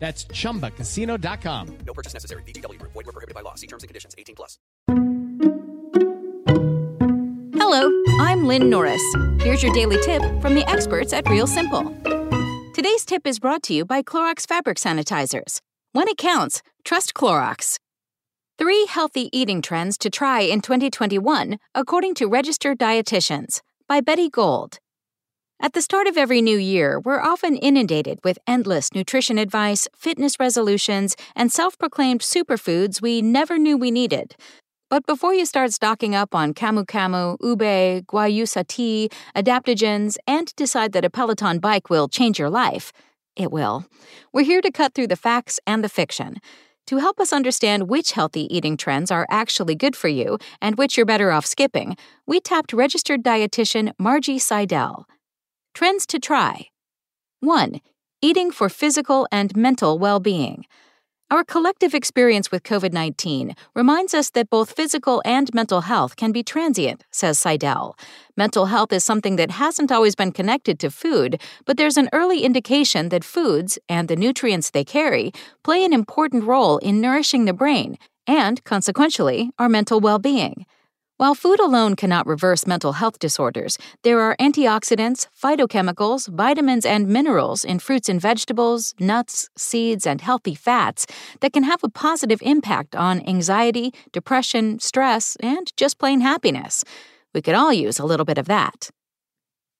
That's 0.00 0.24
chumbacasino.com. 0.24 1.78
No 1.86 1.92
purchase 1.92 2.14
necessary. 2.14 2.42
VGW 2.44 2.78
Group. 2.78 2.92
Void 2.92 3.06
were 3.06 3.12
prohibited 3.12 3.34
by 3.34 3.42
law. 3.42 3.54
See 3.54 3.66
terms 3.66 3.84
and 3.84 3.88
conditions. 3.88 4.14
18 4.18 4.34
plus. 4.34 4.58
Hello, 7.54 7.88
I'm 8.18 8.46
Lynn 8.46 8.68
Norris. 8.68 9.02
Here's 9.38 9.62
your 9.62 9.72
daily 9.72 9.98
tip 10.02 10.22
from 10.42 10.54
the 10.54 10.64
experts 10.68 11.12
at 11.12 11.28
Real 11.28 11.46
Simple. 11.46 11.94
Today's 12.74 13.04
tip 13.04 13.26
is 13.26 13.38
brought 13.38 13.62
to 13.64 13.74
you 13.74 13.84
by 13.84 14.02
Clorox 14.02 14.48
Fabric 14.48 14.78
Sanitizers. 14.78 15.60
When 15.92 16.08
it 16.08 16.16
counts, 16.16 16.62
trust 16.84 17.14
Clorox. 17.14 17.76
Three 18.58 18.86
healthy 18.86 19.28
eating 19.38 19.60
trends 19.62 19.98
to 19.98 20.10
try 20.10 20.40
in 20.40 20.60
2021, 20.62 21.58
according 21.74 22.14
to 22.14 22.26
registered 22.26 22.78
dietitians, 22.78 23.60
by 23.86 24.00
Betty 24.00 24.30
Gold. 24.30 24.78
At 25.62 25.74
the 25.74 25.82
start 25.82 26.06
of 26.06 26.16
every 26.16 26.40
new 26.40 26.56
year, 26.56 27.00
we're 27.00 27.20
often 27.20 27.54
inundated 27.54 28.18
with 28.24 28.38
endless 28.46 28.94
nutrition 28.94 29.36
advice, 29.36 29.86
fitness 29.94 30.40
resolutions, 30.40 31.14
and 31.36 31.52
self 31.52 31.76
proclaimed 31.76 32.22
superfoods 32.22 33.02
we 33.02 33.20
never 33.20 33.58
knew 33.58 33.76
we 33.76 33.90
needed. 33.90 34.36
But 34.88 35.04
before 35.04 35.34
you 35.34 35.44
start 35.44 35.74
stocking 35.74 36.14
up 36.14 36.34
on 36.34 36.54
Camu 36.54 36.86
Camu, 36.86 37.36
Ube, 37.42 38.06
Guayusa 38.06 38.66
tea, 38.66 39.10
adaptogens, 39.36 40.16
and 40.26 40.50
decide 40.56 40.92
that 40.92 41.04
a 41.04 41.10
Peloton 41.10 41.58
bike 41.58 41.90
will 41.90 42.08
change 42.08 42.38
your 42.38 42.50
life, 42.50 42.90
it 43.36 43.52
will. 43.52 43.84
We're 44.32 44.46
here 44.46 44.62
to 44.62 44.72
cut 44.72 44.94
through 44.94 45.08
the 45.08 45.14
facts 45.14 45.60
and 45.66 45.84
the 45.84 45.90
fiction. 45.90 46.38
To 46.86 46.96
help 46.96 47.20
us 47.20 47.34
understand 47.34 47.90
which 47.90 48.12
healthy 48.12 48.52
eating 48.52 48.78
trends 48.78 49.10
are 49.10 49.26
actually 49.28 49.74
good 49.74 49.94
for 49.94 50.08
you 50.08 50.38
and 50.62 50.78
which 50.78 50.96
you're 50.96 51.04
better 51.04 51.30
off 51.30 51.44
skipping, 51.44 51.98
we 52.26 52.40
tapped 52.40 52.72
registered 52.72 53.22
dietitian 53.22 53.92
Margie 53.98 54.38
Saidel. 54.38 55.04
Trends 55.74 56.06
to 56.06 56.18
try 56.18 56.68
1. 57.40 57.80
Eating 58.20 58.50
for 58.50 58.68
physical 58.68 59.26
and 59.32 59.56
mental 59.56 59.98
well 59.98 60.20
being. 60.20 60.66
Our 61.30 61.44
collective 61.44 61.94
experience 61.94 62.50
with 62.50 62.64
COVID 62.64 62.92
19 62.92 63.54
reminds 63.74 64.12
us 64.12 64.30
that 64.30 64.50
both 64.50 64.72
physical 64.72 65.22
and 65.24 65.54
mental 65.54 65.82
health 65.82 66.16
can 66.16 66.32
be 66.32 66.42
transient, 66.42 67.04
says 67.12 67.38
Saidel. 67.38 67.94
Mental 68.36 68.66
health 68.66 68.92
is 68.92 69.04
something 69.04 69.36
that 69.36 69.52
hasn't 69.52 69.92
always 69.92 70.16
been 70.16 70.32
connected 70.32 70.80
to 70.80 70.90
food, 70.90 71.40
but 71.64 71.76
there's 71.76 71.96
an 71.96 72.10
early 72.12 72.42
indication 72.42 73.08
that 73.10 73.22
foods 73.24 73.78
and 73.88 74.08
the 74.08 74.16
nutrients 74.16 74.70
they 74.70 74.84
carry 74.84 75.32
play 75.62 75.84
an 75.84 75.92
important 75.92 76.44
role 76.44 76.78
in 76.78 77.00
nourishing 77.00 77.44
the 77.44 77.54
brain 77.54 77.96
and, 78.26 78.62
consequentially, 78.64 79.50
our 79.58 79.68
mental 79.68 80.00
well 80.00 80.18
being. 80.18 80.66
While 81.20 81.34
food 81.34 81.60
alone 81.60 81.96
cannot 81.96 82.26
reverse 82.26 82.66
mental 82.66 82.92
health 82.92 83.18
disorders, 83.18 83.76
there 84.04 84.20
are 84.20 84.34
antioxidants, 84.40 85.26
phytochemicals, 85.38 86.34
vitamins, 86.34 86.86
and 86.86 87.08
minerals 87.08 87.62
in 87.62 87.78
fruits 87.78 88.08
and 88.08 88.18
vegetables, 88.18 88.94
nuts, 88.98 89.50
seeds, 89.54 90.06
and 90.06 90.22
healthy 90.22 90.54
fats 90.54 91.04
that 91.40 91.52
can 91.52 91.64
have 91.64 91.84
a 91.84 91.90
positive 91.90 92.40
impact 92.40 92.96
on 92.96 93.20
anxiety, 93.28 93.92
depression, 94.12 94.78
stress, 94.78 95.36
and 95.40 95.70
just 95.76 95.98
plain 95.98 96.22
happiness. 96.22 96.84
We 97.34 97.42
could 97.42 97.54
all 97.54 97.70
use 97.70 97.98
a 97.98 98.06
little 98.06 98.24
bit 98.24 98.38
of 98.38 98.46
that. 98.46 98.88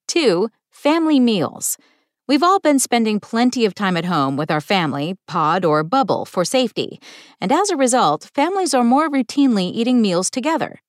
2. 0.08 0.50
Family 0.68 1.18
meals. 1.18 1.78
We've 2.28 2.42
all 2.42 2.60
been 2.60 2.78
spending 2.78 3.18
plenty 3.18 3.64
of 3.64 3.74
time 3.74 3.96
at 3.96 4.04
home 4.04 4.36
with 4.36 4.50
our 4.50 4.60
family, 4.60 5.16
pod, 5.26 5.64
or 5.64 5.84
bubble 5.84 6.26
for 6.26 6.44
safety, 6.44 7.00
and 7.40 7.50
as 7.50 7.70
a 7.70 7.78
result, 7.78 8.28
families 8.34 8.74
are 8.74 8.84
more 8.84 9.08
routinely 9.08 9.72
eating 9.72 10.02
meals 10.02 10.28
together. 10.28 10.80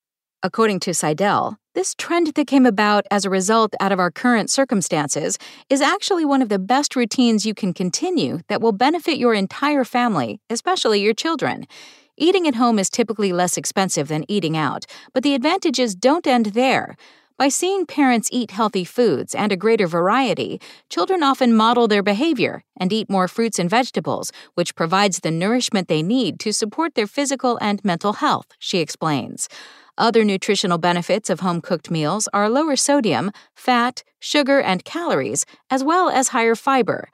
According 0.44 0.80
to 0.82 0.92
Saidel, 0.92 1.58
this 1.76 1.94
trend 1.94 2.34
that 2.34 2.48
came 2.48 2.66
about 2.66 3.06
as 3.12 3.26
a 3.26 3.30
result 3.30 3.76
out 3.80 3.92
of 3.92 4.00
our 4.00 4.10
current 4.10 4.50
circumstances 4.50 5.38
is 5.70 5.82
actually 5.82 6.26
one 6.26 6.42
of 6.42 6.50
the 6.50 6.58
best 6.58 6.96
routines 6.96 7.46
you 7.46 7.54
can 7.54 7.74
continue 7.74 8.40
that 8.48 8.60
will 8.60 8.72
benefit 8.72 9.20
your 9.20 9.36
entire 9.36 9.84
family, 9.84 10.40
especially 10.50 11.00
your 11.00 11.14
children. 11.14 11.68
Eating 12.18 12.48
at 12.48 12.56
home 12.56 12.80
is 12.80 12.90
typically 12.90 13.32
less 13.32 13.56
expensive 13.56 14.08
than 14.08 14.26
eating 14.28 14.58
out, 14.58 14.88
but 15.14 15.22
the 15.22 15.36
advantages 15.36 15.94
don't 15.94 16.26
end 16.26 16.48
there. 16.48 16.96
By 17.38 17.48
seeing 17.48 17.86
parents 17.86 18.30
eat 18.32 18.50
healthy 18.50 18.84
foods 18.84 19.36
and 19.36 19.52
a 19.52 19.58
greater 19.58 19.86
variety, 19.86 20.60
children 20.90 21.22
often 21.22 21.56
model 21.56 21.88
their 21.88 22.04
behavior 22.04 22.64
and 22.80 22.92
eat 22.92 23.12
more 23.12 23.28
fruits 23.28 23.60
and 23.60 23.70
vegetables, 23.70 24.32
which 24.56 24.76
provides 24.76 25.20
the 25.20 25.32
nourishment 25.32 25.88
they 25.88 26.02
need 26.02 26.40
to 26.40 26.52
support 26.52 26.96
their 26.96 27.08
physical 27.08 27.60
and 27.62 27.86
mental 27.86 28.14
health, 28.14 28.48
she 28.58 28.80
explains. 28.80 29.48
Other 30.02 30.26
nutritional 30.26 30.80
benefits 30.80 31.30
of 31.30 31.42
home 31.42 31.62
cooked 31.62 31.92
meals 31.92 32.28
are 32.34 32.50
lower 32.50 32.76
sodium, 32.76 33.32
fat, 33.56 34.04
sugar, 34.20 34.60
and 34.60 34.84
calories, 34.84 35.46
as 35.70 35.84
well 35.84 36.10
as 36.10 36.30
higher 36.30 36.56
fiber. 36.56 37.08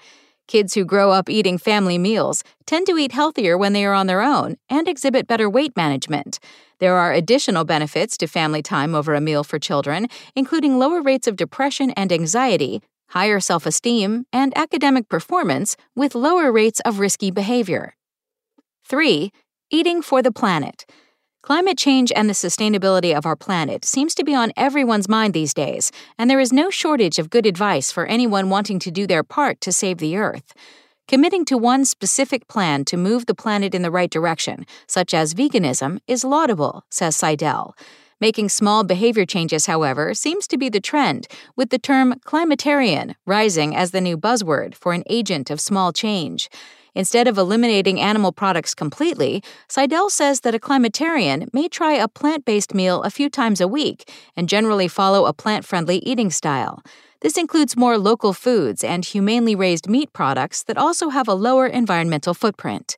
Kids 0.48 0.74
who 0.74 0.86
grow 0.86 1.12
up 1.12 1.30
eating 1.30 1.58
family 1.58 1.98
meals 1.98 2.46
tend 2.66 2.88
to 2.88 2.98
eat 2.98 3.12
healthier 3.12 3.58
when 3.58 3.74
they 3.74 3.84
are 3.84 3.94
on 3.94 4.08
their 4.08 4.22
own 4.22 4.56
and 4.70 4.88
exhibit 4.88 5.28
better 5.28 5.50
weight 5.50 5.76
management. 5.76 6.40
There 6.80 6.96
are 6.96 7.12
additional 7.12 7.66
benefits 7.66 8.16
to 8.20 8.26
family 8.26 8.62
time 8.62 8.96
over 8.96 9.14
a 9.14 9.20
meal 9.20 9.44
for 9.44 9.60
children, 9.60 10.08
including 10.34 10.80
lower 10.80 11.02
rates 11.02 11.28
of 11.28 11.36
depression 11.36 11.92
and 11.98 12.10
anxiety, 12.14 12.82
higher 13.10 13.42
self 13.42 13.66
esteem, 13.66 14.28
and 14.32 14.58
academic 14.58 15.10
performance 15.10 15.76
with 15.94 16.16
lower 16.16 16.54
rates 16.54 16.80
of 16.86 17.00
risky 17.00 17.32
behavior. 17.32 17.96
3. 18.86 19.34
Eating 19.72 20.02
for 20.02 20.22
the 20.22 20.32
planet. 20.32 20.86
Climate 21.42 21.78
change 21.78 22.12
and 22.16 22.28
the 22.28 22.34
sustainability 22.34 23.16
of 23.16 23.26
our 23.26 23.36
planet 23.36 23.86
seems 23.86 24.14
to 24.16 24.24
be 24.24 24.36
on 24.36 24.52
everyone's 24.58 25.08
mind 25.08 25.34
these 25.34 25.54
days, 25.54 25.92
and 26.18 26.30
there 26.30 26.40
is 26.40 26.52
no 26.52 26.70
shortage 26.70 27.20
of 27.20 27.30
good 27.30 27.46
advice 27.46 27.92
for 27.92 28.06
anyone 28.06 28.50
wanting 28.50 28.80
to 28.80 28.92
do 28.92 29.08
their 29.08 29.24
part 29.24 29.62
to 29.62 29.72
save 29.72 30.00
the 30.00 30.18
Earth. 30.18 30.54
Committing 31.08 31.46
to 31.46 31.58
one 31.58 31.86
specific 31.86 32.50
plan 32.50 32.84
to 32.84 32.98
move 32.98 33.28
the 33.28 33.36
planet 33.36 33.74
in 33.74 33.82
the 33.82 33.92
right 33.92 34.10
direction, 34.10 34.66
such 34.88 35.14
as 35.14 35.34
veganism, 35.34 36.00
is 36.06 36.26
laudable, 36.26 36.84
says 36.90 37.16
Saidel. 37.16 37.74
Making 38.20 38.50
small 38.50 38.84
behavior 38.84 39.26
changes, 39.26 39.68
however, 39.68 40.14
seems 40.14 40.48
to 40.48 40.58
be 40.58 40.68
the 40.68 40.82
trend, 40.82 41.28
with 41.56 41.70
the 41.70 41.78
term 41.80 42.16
climatarian 42.26 43.14
rising 43.26 43.76
as 43.76 43.92
the 43.92 44.02
new 44.02 44.18
buzzword 44.18 44.76
for 44.76 44.92
an 44.92 45.04
agent 45.08 45.50
of 45.50 45.62
small 45.62 45.94
change. 45.94 46.50
Instead 46.98 47.28
of 47.28 47.38
eliminating 47.38 48.02
animal 48.02 48.32
products 48.32 48.74
completely, 48.74 49.44
Saidel 49.70 50.10
says 50.10 50.40
that 50.40 50.56
a 50.56 50.60
climatarian 50.60 51.48
may 51.54 51.68
try 51.68 51.94
a 51.94 52.08
plant 52.08 52.44
based 52.44 52.74
meal 52.74 53.04
a 53.04 53.12
few 53.12 53.30
times 53.30 53.62
a 53.62 53.68
week 53.68 54.12
and 54.36 54.50
generally 54.50 54.88
follow 54.88 55.28
a 55.28 55.32
plant 55.32 55.64
friendly 55.64 55.98
eating 56.00 56.32
style. 56.32 56.82
This 57.22 57.38
includes 57.38 57.78
more 57.78 58.00
local 58.00 58.34
foods 58.34 58.84
and 58.84 59.06
humanely 59.06 59.54
raised 59.54 59.88
meat 59.88 60.12
products 60.12 60.64
that 60.64 60.78
also 60.80 61.10
have 61.10 61.28
a 61.28 61.36
lower 61.36 61.68
environmental 61.68 62.34
footprint. 62.34 62.98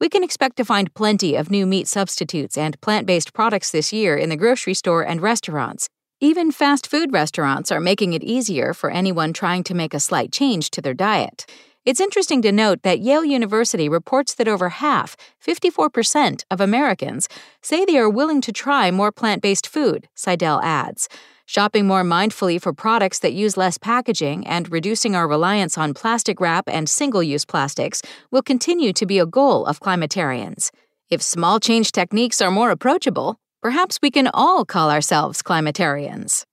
We 0.00 0.08
can 0.08 0.22
expect 0.22 0.56
to 0.58 0.64
find 0.64 0.94
plenty 0.94 1.34
of 1.34 1.50
new 1.50 1.66
meat 1.66 1.88
substitutes 1.88 2.56
and 2.56 2.80
plant 2.80 3.08
based 3.08 3.34
products 3.34 3.72
this 3.72 3.92
year 3.92 4.16
in 4.16 4.28
the 4.28 4.36
grocery 4.36 4.74
store 4.74 5.04
and 5.04 5.20
restaurants. 5.20 5.88
Even 6.20 6.52
fast 6.52 6.86
food 6.86 7.12
restaurants 7.12 7.72
are 7.72 7.80
making 7.80 8.12
it 8.12 8.22
easier 8.22 8.72
for 8.72 8.88
anyone 8.88 9.32
trying 9.32 9.64
to 9.64 9.74
make 9.74 9.94
a 9.94 9.98
slight 9.98 10.30
change 10.30 10.70
to 10.70 10.80
their 10.80 10.94
diet. 10.94 11.44
It's 11.86 12.00
interesting 12.00 12.42
to 12.42 12.50
note 12.50 12.82
that 12.82 12.98
Yale 12.98 13.24
University 13.24 13.88
reports 13.88 14.34
that 14.34 14.48
over 14.48 14.70
half, 14.70 15.16
54%, 15.40 16.42
of 16.50 16.60
Americans 16.60 17.28
say 17.62 17.84
they 17.84 17.96
are 17.96 18.10
willing 18.10 18.40
to 18.40 18.52
try 18.52 18.90
more 18.90 19.12
plant 19.12 19.40
based 19.40 19.68
food, 19.68 20.08
Saidel 20.16 20.60
adds. 20.64 21.08
Shopping 21.46 21.86
more 21.86 22.02
mindfully 22.02 22.60
for 22.60 22.72
products 22.72 23.20
that 23.20 23.34
use 23.34 23.56
less 23.56 23.78
packaging 23.78 24.44
and 24.48 24.72
reducing 24.72 25.14
our 25.14 25.28
reliance 25.28 25.78
on 25.78 25.94
plastic 25.94 26.40
wrap 26.40 26.64
and 26.66 26.88
single 26.88 27.22
use 27.22 27.44
plastics 27.44 28.02
will 28.32 28.42
continue 28.42 28.92
to 28.92 29.06
be 29.06 29.20
a 29.20 29.26
goal 29.26 29.64
of 29.64 29.78
climatarians. 29.78 30.70
If 31.08 31.22
small 31.22 31.60
change 31.60 31.92
techniques 31.92 32.42
are 32.42 32.50
more 32.50 32.72
approachable, 32.72 33.38
perhaps 33.62 34.00
we 34.02 34.10
can 34.10 34.28
all 34.34 34.64
call 34.64 34.90
ourselves 34.90 35.40
climatarians. 35.40 36.46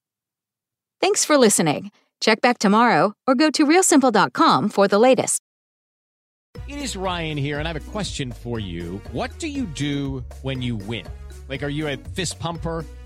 Thanks 1.01 1.25
for 1.25 1.39
listening. 1.39 1.89
Check 2.23 2.39
back 2.39 2.57
tomorrow 2.57 3.13
or 3.27 3.35
go 3.35 3.49
to 3.51 3.65
realsimple.com 3.67 4.69
for 4.69 4.87
the 4.87 4.97
latest. 4.97 5.41
It 6.69 6.77
is 6.77 6.95
Ryan 6.95 7.35
here, 7.35 7.59
and 7.59 7.67
I 7.67 7.73
have 7.73 7.87
a 7.87 7.91
question 7.91 8.31
for 8.31 8.59
you. 8.59 9.01
What 9.11 9.37
do 9.39 9.47
you 9.47 9.65
do 9.65 10.23
when 10.41 10.61
you 10.61 10.77
win? 10.77 11.05
Like, 11.49 11.63
are 11.63 11.73
you 11.79 11.89
a 11.89 11.97
fist 12.15 12.39
pumper? 12.39 12.85